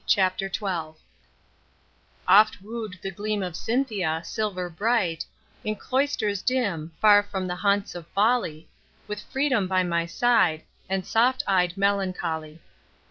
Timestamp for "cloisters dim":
5.75-6.91